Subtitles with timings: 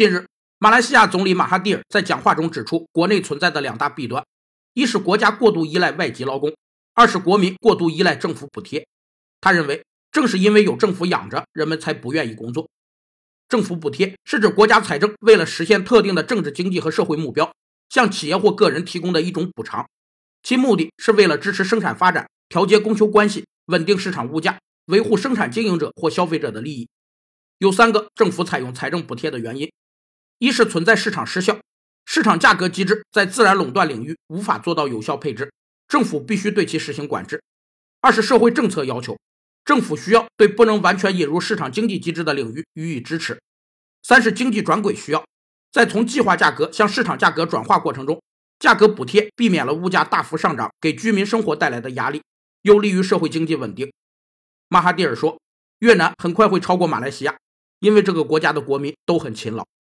[0.00, 0.24] 近日，
[0.58, 4.24] 马来西亚总理马哈蒂尔在讲话中指出，国内存在的两大弊端：
[4.72, 6.56] 一是国家过度依赖外籍劳工，
[6.94, 8.86] 二是国民过度依赖政府补贴。
[9.42, 12.66] 他认为，正是因为有政府养着，人们才不愿意工作。
[13.46, 17.52] 政府补贴是指国家财政为了实现特定的政治、经济和社会目标，
[17.90, 19.86] 向企业或个人提供的一种补偿，
[20.42, 26.88] 其目的是为了支持生产发展、调节供求关系、稳定市场物价、维护生产经营者或消费者的利益。
[27.58, 29.70] 有三个政府采用财政补贴的原因。
[30.40, 31.60] 一是存在市场失效，
[32.06, 35.52] 市场价格机制在自然垄断领域无法做到有效配置，
[35.86, 37.36] 政府必须对其实行管制；
[38.00, 39.18] 二是社会政策要求，
[39.66, 43.34] 政府需要对不能完全引入市场经济机制的领域予以支持；
[44.02, 45.22] 三是经济转轨需要，
[45.70, 48.18] 在从计划价格向市场价格转化过程中，
[48.58, 52.22] 价格补贴避免了物价大幅上涨给居民生活带来的压力，
[52.62, 53.92] 有利于社会经济稳定。
[54.68, 55.38] 马哈蒂尔说，
[55.80, 57.36] 越南很快会超过马来西亚，
[57.80, 59.66] 因为这个国家的国民都很勤劳。